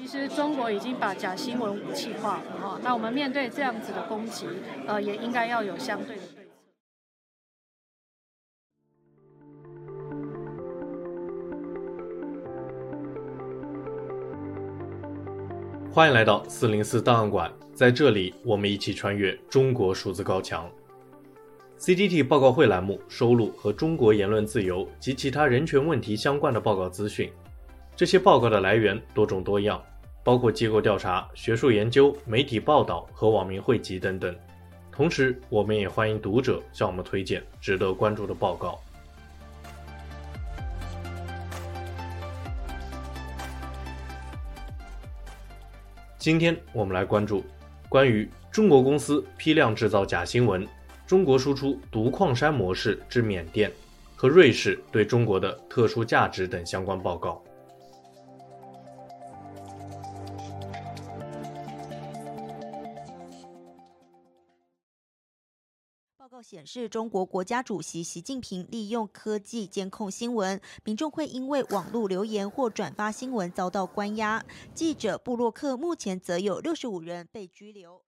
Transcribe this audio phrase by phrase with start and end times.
[0.00, 4.46] 其实中国已经把假新闻武器化了哈，那我们面对这样子的攻击，
[4.86, 6.40] 呃，也应该要有相对的对策。
[15.92, 20.66] 欢迎来到四零四档案馆，在这里我们一起穿越中国数字高墙。
[21.78, 27.30] CGT 报告会栏目收录和中国言论自由及其他人权问题相关的报告资讯。
[28.00, 29.78] 这些报告的来源多种多样，
[30.24, 34.34] 包括机构调查、学术研究、媒体报道和网民汇集等等。
[34.90, 38.80] 同时，我们也欢迎读者向我们推荐值得关注的报告。
[46.16, 47.44] 今天我们来关注
[47.86, 50.66] 关于中国公司批量制造假新闻、
[51.06, 53.70] 中国输出毒矿山模式之缅甸
[54.16, 57.44] 和瑞士对中国的特殊价值等相关报告。
[66.50, 74.44] 显示，中国国家主席习近平利用科技监控新闻，民众会因为网络留言或转发新闻遭到关押。
[74.74, 78.02] 记者布洛克目前则有六十五人被拘留。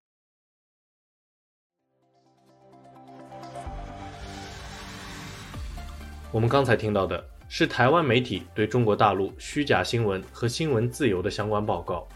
[6.33, 12.09] 我们刚才听到的是台湾媒体对中国大陆虚假新闻和新闻自由的相关报告。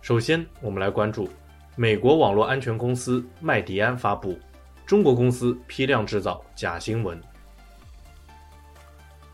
[0.00, 1.28] 首先，我们来关注
[1.76, 4.36] 美国网络安全公司麦迪安发布。
[4.90, 7.16] 中国公司批量制造假新闻。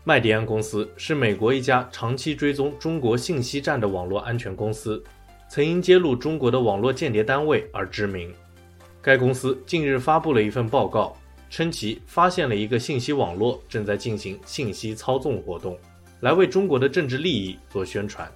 [0.03, 5.03] 麦迪安公司是美国一家长期追踪中国信息战的网络安全公司，
[5.49, 8.31] 曾因揭露中国的网络间谍单位而知名。
[9.01, 11.17] 该公司近日发布了一份报告，
[11.49, 15.75] 称其发现了一个信息网络正在进行信息操纵活动，
[16.19, 18.31] 来为中国的政治利益做宣传。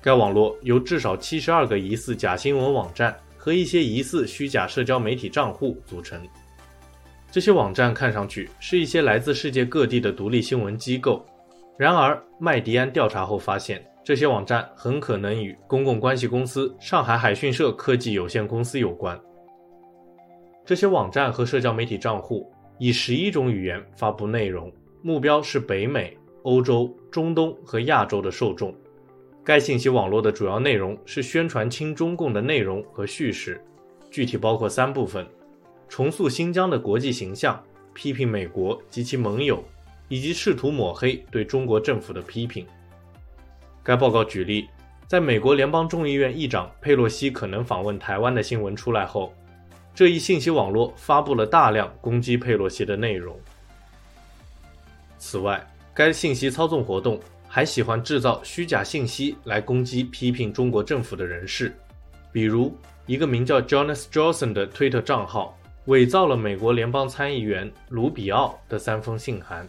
[0.00, 3.14] 该网络由至少七十二个疑似假新闻网站。
[3.48, 6.20] 和一些疑似虚假社交媒体账户组成，
[7.30, 11.24] 这些网站看上去是一些来自世界各地的独立新闻机构。
[11.78, 19.18] 然而，麦迪安调查后发现，这些网站很可能与公共关系公司上海海讯社科技有限公司有关。
[20.66, 24.70] 这些网站和社交媒体账户以十一种语言发布内容，
[25.00, 28.74] 目标是北美、欧洲、中东和亚洲的受众。
[29.48, 33.58] 该信息网络的主要内容是宣传亲中共的内容和叙事，
[34.10, 35.26] 具体包括三部分：
[35.88, 37.58] 重塑新疆的国际形象、
[37.94, 39.64] 批评美国及其盟友，
[40.10, 42.66] 以及试图抹黑对中国政府的批评。
[43.82, 44.68] 该报告举例，
[45.06, 49.32] 在美国联邦众议院议长佩洛西可能访问台湾的新闻出来后，
[49.94, 53.34] 这一信息网络发布了大量攻击佩洛西的内容。
[55.16, 57.18] 此外，该信息操纵活动。
[57.48, 61.74] 还喜欢制造虚假信息来攻击批评中国政府的人士，
[62.30, 62.76] 比如
[63.06, 69.66] 一个名叫 Jonas Johnson 的推特账号伪造了美国联邦参议员卢比奥的三封信函。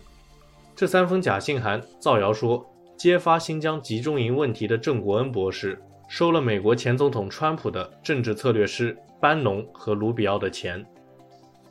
[0.76, 10.86] 这三封假信函造谣说，揭发新疆集中营问题的郑国恩博士收了美国前总统川普的政治策略师班农和卢比奥的钱。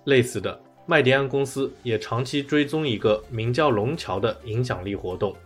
[0.05, 5.37] 类似的，麦迪安公司也长期追踪一个名叫龙桥的影响力活动。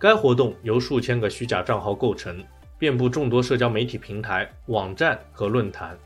[0.00, 2.40] 该活动由数千个虚假账号构成，
[2.78, 5.98] 遍布众多社交媒体平台、网站和论坛。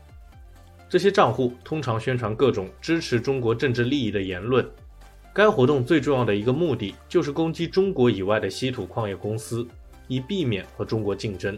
[0.89, 4.67] 这些账户通常宣传各种支持中国政治利益的言论。
[5.31, 9.67] 该活动最重要的一个目的就是攻击中国以外的稀土矿业公司，
[10.07, 11.55] 以避免和中国竞争。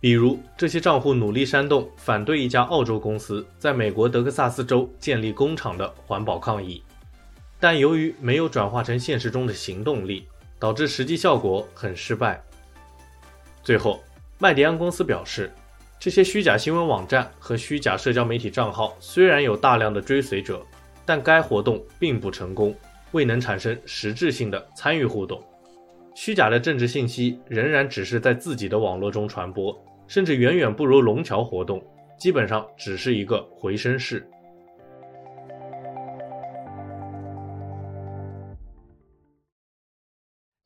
[0.00, 6.82] 比如，这些账户努力煽动反对一家澳洲公司在美国德克萨斯州建立工厂的环保抗议，
[7.60, 10.26] 但由于没有转化成现实中的行动力。
[10.62, 12.40] 导致实际效果很失败。
[13.64, 14.00] 最后，
[14.38, 15.50] 麦迪安公司表示，
[15.98, 20.64] 这些虚假新闻网站和虚假社交媒体账号虽然有大量的追随者，
[21.04, 22.72] 但该活动并不成功，
[23.10, 25.42] 未能产生实质性的参与互动。
[26.14, 31.82] 虚假的政治信息仍然只是在自己的网络中传播，甚至远远不如龙桥活动，
[32.16, 34.24] 基本上只是一个回声室。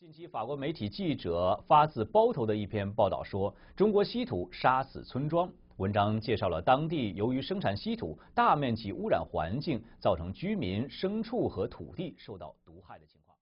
[0.07, 5.51] 近期法国媒体记者发自包头的一篇报道说，中国稀土杀死村庄。
[5.79, 13.37] 文章介绍了当地由于生产稀土，大面积污染环境，造成居民、牲畜和土地受到毒害的情况。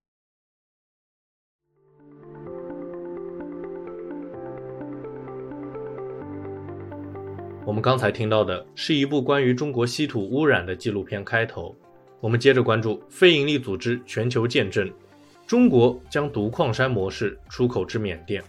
[7.67, 11.77] 我们刚才听到的是一部关于中国稀土污染的纪录片开头。
[12.23, 14.91] 我们接着关注非营利组织全球见证。
[15.47, 18.43] 中国将毒矿山模式出口至缅甸。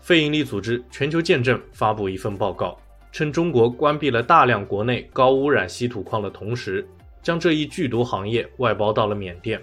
[0.00, 2.80] 非营利组织全球见证发布一份报告，
[3.12, 6.86] 称中国关闭了大量国内高污染稀土矿的同时，
[7.22, 9.60] 将这一剧毒行业外包到了缅甸。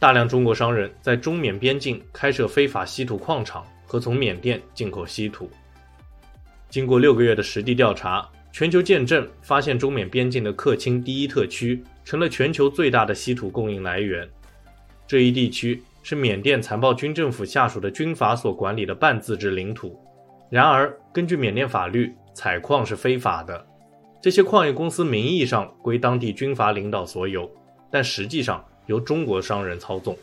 [0.00, 5.48] 大量中国商人在中缅边境开设非法稀土矿场和从缅甸进口稀土。
[6.68, 14.28] 经过六个月的实地调查，全球见证发现中缅边境的克钦第一特区成了全球最大的稀土供应来源。
[15.12, 19.94] 这一地区是缅甸残暴军政府下属的军阀所管理的半自治领土。
[20.48, 23.62] 然而，根据缅甸法律，采矿是非法的。
[24.22, 27.46] 这些矿业公司名义上归当地军阀领导所有，
[27.90, 30.16] 但实际上，由中国商人操纵。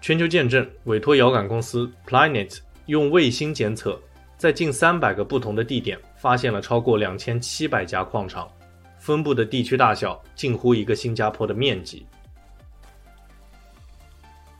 [0.00, 4.00] 全球见证委托遥感公司 Planet 用卫星监测，
[4.38, 8.50] 在近三百个不同的地点发现了超过两千七百家矿场，
[8.98, 12.06] 分布的地区大小近乎一个新加坡的面积。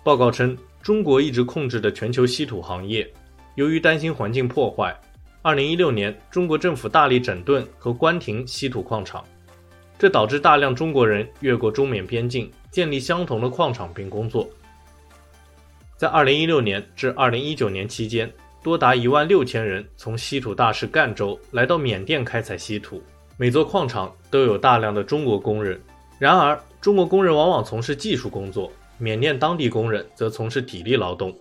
[0.04, 3.08] 报告称，中国一直控制的全球稀土行业，
[3.54, 4.92] 由于担心环境破坏，
[5.42, 9.24] 二零一六年中国政府大力整顿和关停稀土矿场。
[9.96, 14.48] 这导致大量中国人越过中缅边境，建立相同的矿场并工作。
[15.96, 18.28] 在2016年至2019年期间，
[18.60, 23.00] 多达1万六千人从稀土大市赣州来到缅甸开采稀土。
[23.36, 25.80] 每座矿场都有大量的中国工人，
[26.18, 31.36] 然而中国工人往往从事技术工作，缅甸当地工人则从事体力劳动。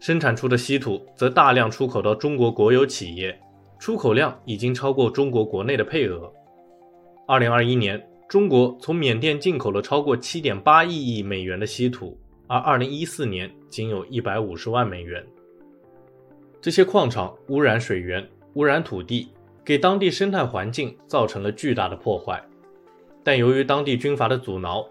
[0.00, 3.38] 生产出的稀土则大量出口到中国国有企业，
[3.78, 6.30] 出口量已经超过中国国内的配额。
[7.26, 15.24] 二零二一年，中国从缅甸进口了超过七点八亿亿美元的稀土，而二零一四年仅有一百五十万美元。
[16.60, 19.28] 这些矿场污染水源、污染土地，
[19.64, 22.42] 给当地生态环境造成了巨大的破坏。
[23.22, 24.86] 但由于当地军阀的阻挠，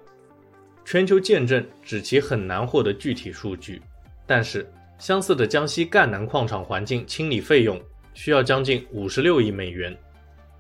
[0.86, 3.82] 全球见证指其很难获得具体数据。
[4.26, 7.82] 但是，相似的江西赣南矿场环境清理费用
[8.14, 9.96] 需要将近五十六亿美元。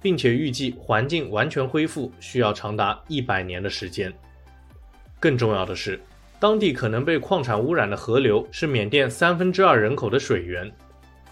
[0.03, 4.13] 并且预计环境完全恢复需要长达一百年的时间。
[5.17, 5.97] 更重要的是，
[6.41, 10.69] 当地可能被矿产污染的河流是缅甸三分之二人口的水源。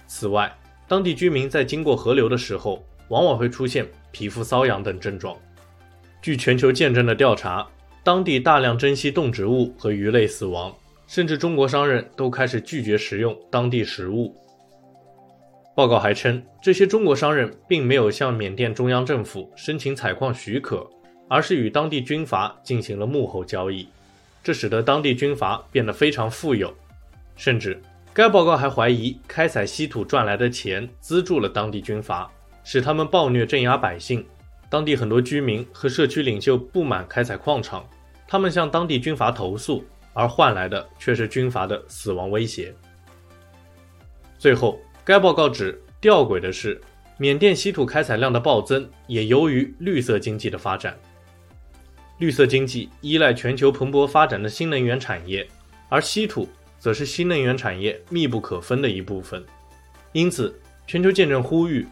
[0.07, 0.49] 此外，
[0.87, 5.35] 当地居民在经过河流的时候，往往会出现皮肤瘙痒等症状。
[6.21, 7.67] 据全球见证的调查，
[8.03, 10.75] 当地大量珍稀动植物和鱼类死亡，
[11.05, 14.35] 甚至中国商人都开始拒绝食用当地食物。
[15.75, 20.89] 报告还称，这些中国商人并没有向缅甸中央政府申请采矿许可，
[21.29, 23.87] 而是与当地军阀进行了幕后交易，
[24.43, 26.73] 这使得当地军阀变得非常富有。
[27.35, 27.79] 甚至，
[28.13, 32.29] 该报告还怀疑开采稀土赚来的钱资助了当地军阀，
[32.63, 34.25] 使他们暴虐镇压百姓。
[34.71, 37.87] 当地很多居民和社区领袖不满开采矿场，
[38.27, 39.83] 他们向当地军阀投诉，
[40.13, 42.73] 而换来的却是军阀的死亡威胁。
[44.39, 44.79] 最后。
[45.03, 46.79] 该报告指，吊诡的是，
[47.17, 50.95] 缅甸稀土开采量的暴增也由于绿色经济的发展。
[52.19, 55.45] 绿色经济依赖全球蓬勃发展的新能源产业，
[55.89, 56.47] 而稀土
[56.77, 59.43] 则是新能源产业密不可分的一部分。
[60.11, 61.85] 因此，全球见证呼吁，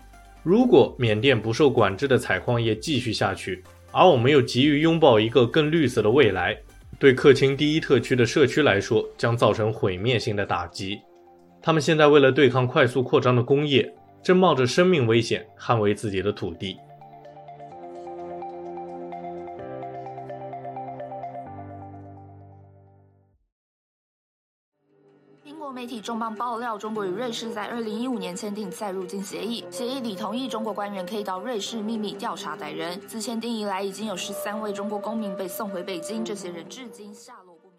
[0.43, 6.57] 如果缅甸不受管制的采矿业继续下去，而我们又急于拥抱一个更绿色的未来，
[6.97, 10.99] 对克钦第一特区的社区来说，将造成毁灭性的打击。
[11.61, 13.93] 他们现在为了对抗快速扩张的工业，
[14.23, 16.77] 正冒着生命危险捍卫自己的土地。
[25.79, 32.99] 媒体重磅爆料，中国与瑞士在二零一五年签订再入境协议，协议里同意中国官员可以到瑞士秘密调查歹人。
[33.07, 37.77] 自签订以来，已经有十三位中国公民被送回北京，这些人至今下落不明。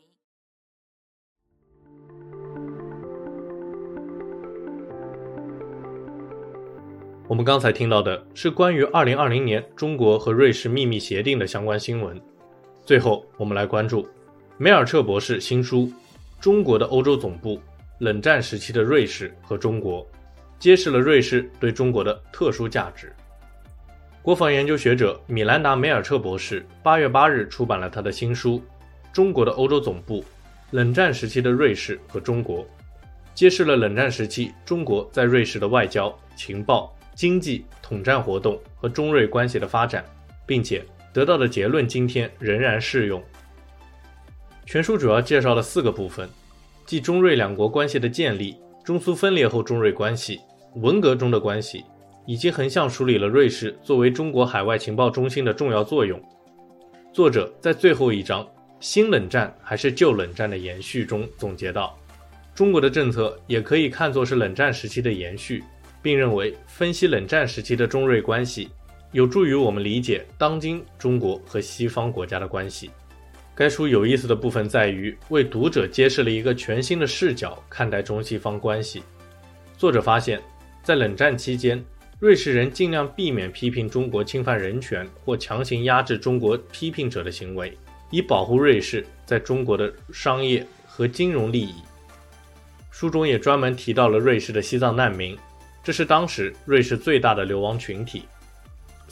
[7.28, 12.19] 我们刚才听到的是关于2020年中国和瑞士秘密协定的相关新闻。
[12.87, 14.09] 最后，我们来关注
[14.57, 15.80] 梅尔彻博士新书
[16.40, 17.61] 《中国的欧洲总部：
[18.00, 20.02] 冷战时期的瑞士和中国》，
[20.59, 23.14] 揭示了瑞士对中国的特殊价值。
[24.23, 28.59] 国防研究学者米兰达·梅尔彻博士八月八日出版了他的新书
[29.12, 30.25] 《中国的欧洲总部：
[30.73, 32.64] 冷战时期的瑞士和中国》，
[33.35, 36.95] 揭示了冷战时期中国在瑞士的外交、情报。
[37.12, 40.02] 经济统战活动和中瑞关系的发展，
[40.47, 43.23] 并且得到的结论今天仍然适用。
[44.64, 46.26] 全书主要介绍了四个部分，
[46.90, 50.40] 即中瑞两国关系的建立、中苏分裂后中瑞关系、
[50.75, 51.85] 文革中的关系，
[52.26, 56.20] 以及横向梳理了瑞士作为中国海外情报中心的重要作用。
[57.12, 58.44] 作者在最后一章
[58.80, 61.97] “新冷战还是旧冷战的延续”中总结道
[62.56, 65.62] ：“中国的政策也可以看作是冷战时期的延续，
[66.02, 68.68] 并认为分析冷战时期的中瑞关系，
[69.12, 72.90] 有助于我们理解当今中国和西方国家的关系。
[73.61, 79.02] 该书有意思的部分在于为读者揭示了一个全新的视角看待中西方关系。
[79.76, 80.40] 作者发现，
[80.83, 81.85] 在冷战期间，
[82.19, 87.76] 瑞士人尽量避免批评中国侵犯人权或强行压制中国批评者的行为，
[88.11, 91.75] 以保护瑞士在中国的商业和金融利益。
[92.90, 95.37] 书中也专门提到了瑞士的西藏难民，
[95.85, 98.23] 这是当时瑞士最大的流亡群体。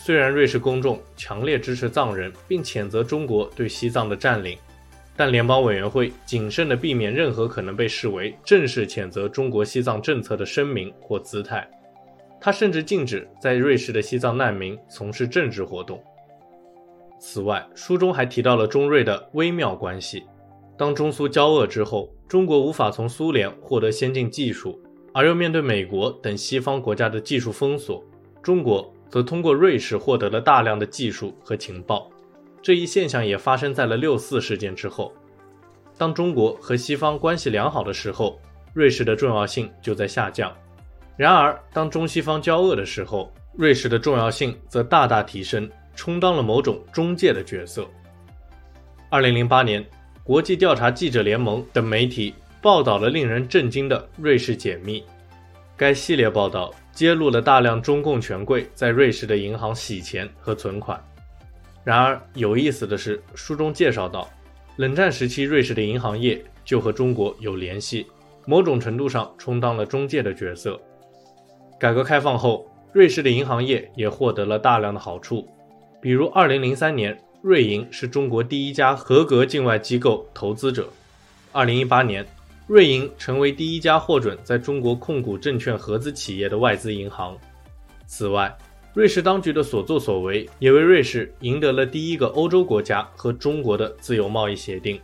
[0.00, 4.56] 虽然瑞士公众强烈支持藏人，并谴责中国对西藏的占领，
[5.16, 11.68] 但联邦委员会谨慎地避免任何可能被视为正式谴责中国西藏政策的声明或姿态。
[12.40, 16.00] 他甚至禁止在瑞士的西藏难民从事政治活动。
[17.18, 20.22] 此外，书中还提到了中瑞的微妙关系。
[20.78, 24.80] 当中苏交恶之后，中国无法从苏联获得先进技术，
[25.12, 28.02] 而又面对美国等西方国家的技术封锁，
[28.40, 28.94] 中国。
[29.08, 32.10] 则通过瑞士获得了大量的技术和情报，
[32.62, 35.12] 这一现象也发生在了六四事件之后。
[35.96, 38.40] 当中国和西方关系良好的时候，
[38.72, 40.50] 瑞士的重要性就在下降；
[41.16, 47.84] 然而，当中西方交恶的时候，瑞士的重要性则大大提升，充当了某种中介的角色。
[49.10, 49.84] 二零零八年，
[50.22, 55.02] 国际调查记者联盟等媒体报道了令人震惊的瑞士解密，
[55.76, 56.72] 该系列报道。
[56.98, 61.00] 揭露了大量中共权贵在瑞士的银行洗钱和存款。
[61.84, 64.28] 然而，有意思的是，书中介绍到，
[64.78, 68.04] 冷战时期瑞士的银行业就和中国有联系，
[68.48, 70.76] 某种程度上充当了中介的角色。
[71.78, 75.48] 改革开放后，瑞士的银行业也获得了大量的好处，
[76.02, 80.88] 比如2003年，瑞银是中国第一家合格境外机构投资者
[81.52, 82.26] ；2018年。
[82.68, 87.34] 瑞银成为第一家获准在中国控股证券合资企业的外资银行。
[88.06, 88.54] 此外，
[88.92, 95.00] 瑞士当局的所作所为也为瑞士赢得了第一个欧洲国家和中国的自由贸易协定。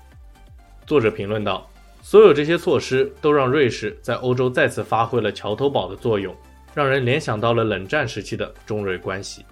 [0.87, 1.67] 作者评论道
[2.03, 6.37] ：“所有这些措施都让瑞士在欧洲再次发挥了桥头堡的作用，
[6.75, 9.43] 让人联想到了冷战时期的中瑞关系。”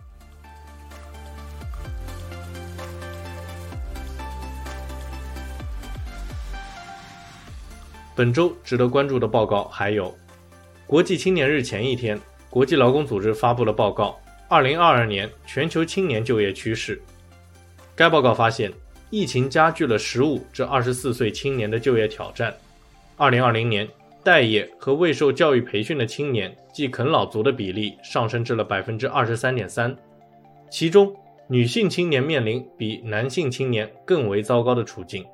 [8.15, 10.15] 本周值得关注的报告还有：
[10.87, 14.15] 国际青年日前一天，国际劳工组织发布了报告
[14.77, 16.97] 《2022年全球青年就业趋势》。
[17.97, 18.71] 该报告发现，
[19.09, 22.55] 疫情加剧了15至24岁青年的就业挑战。
[23.17, 23.89] 2020年，
[24.23, 29.97] 待业和未受教育培训的青年即啃老族的比例上升至了23.3%，
[30.71, 31.15] 其中
[31.49, 35.25] 女性青年面临比男性青年更为糟糕的处境。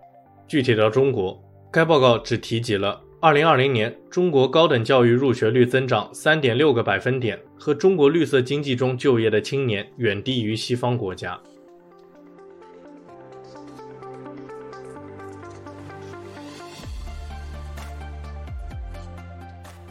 [0.46, 1.36] 具体到中国。
[1.70, 11.38] 该报告只提及了2020年中国高等教育入学率增长3.6个百分点和中国绿色经济中就业的青年远低于西方国家。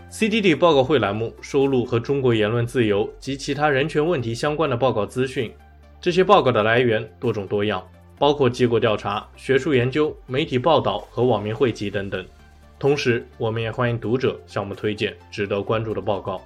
[0.10, 5.54] CDD 报告会栏目收录和中国言论自由及其他人权问题相关的报告资讯，
[6.02, 7.88] 这些报告的来源多种多样。
[8.20, 12.26] 包括机构调查、学术研究、媒体报道和网民汇集等等。
[12.80, 16.42] 同时，我们也欢迎读者向我们推荐值得关注的报告。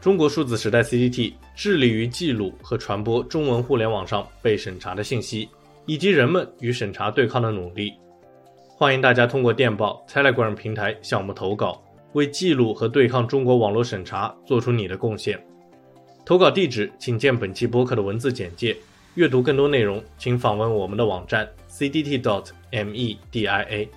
[0.00, 5.48] 中国数字时代 CCT 致力于记录和传播中文互联网上被审查的信息，
[5.86, 7.92] 以及人们与审查对抗的努力。
[8.68, 11.80] 欢迎大家通过电报 Telegram 平台向我们投稿，
[12.14, 15.40] 为记录和对抗中国网络审查做出你的贡献。
[16.24, 18.76] 投稿地址，请见本期播客的文字简介。
[19.14, 23.88] 阅读更多内容，请访问我们的网站 cdt.dot.media。